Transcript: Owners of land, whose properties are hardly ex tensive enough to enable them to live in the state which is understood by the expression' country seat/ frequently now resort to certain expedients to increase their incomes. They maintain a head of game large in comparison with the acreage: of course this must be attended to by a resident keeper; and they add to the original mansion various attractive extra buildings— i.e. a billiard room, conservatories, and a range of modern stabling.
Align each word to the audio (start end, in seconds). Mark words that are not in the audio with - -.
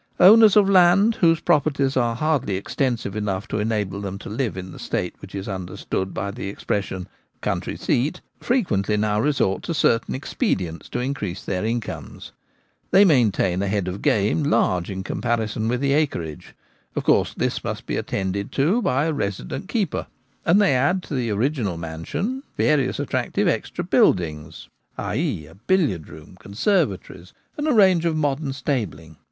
Owners 0.19 0.55
of 0.55 0.67
land, 0.67 1.13
whose 1.21 1.41
properties 1.41 1.95
are 1.95 2.15
hardly 2.15 2.57
ex 2.57 2.73
tensive 2.73 3.13
enough 3.15 3.47
to 3.49 3.59
enable 3.59 4.01
them 4.01 4.17
to 4.17 4.29
live 4.31 4.57
in 4.57 4.71
the 4.71 4.79
state 4.79 5.13
which 5.19 5.35
is 5.35 5.47
understood 5.47 6.11
by 6.11 6.31
the 6.31 6.49
expression' 6.49 7.07
country 7.49 7.77
seat/ 7.77 8.19
frequently 8.39 8.97
now 8.97 9.19
resort 9.21 9.61
to 9.61 9.75
certain 9.75 10.15
expedients 10.15 10.89
to 10.89 10.97
increase 10.99 11.45
their 11.45 11.63
incomes. 11.63 12.31
They 12.89 13.05
maintain 13.05 13.61
a 13.61 13.67
head 13.67 13.87
of 13.87 14.01
game 14.01 14.41
large 14.41 14.89
in 14.89 15.03
comparison 15.03 15.67
with 15.67 15.81
the 15.81 15.93
acreage: 15.93 16.55
of 16.95 17.03
course 17.03 17.35
this 17.37 17.63
must 17.63 17.85
be 17.85 17.95
attended 17.95 18.51
to 18.53 18.81
by 18.81 19.05
a 19.05 19.13
resident 19.13 19.67
keeper; 19.69 20.07
and 20.47 20.59
they 20.59 20.73
add 20.73 21.03
to 21.03 21.13
the 21.13 21.29
original 21.29 21.77
mansion 21.77 22.41
various 22.57 22.99
attractive 22.99 23.47
extra 23.47 23.83
buildings— 23.83 24.67
i.e. 25.13 25.45
a 25.45 25.53
billiard 25.53 26.09
room, 26.09 26.37
conservatories, 26.39 27.33
and 27.55 27.67
a 27.67 27.71
range 27.71 28.03
of 28.05 28.17
modern 28.17 28.51
stabling. 28.51 29.17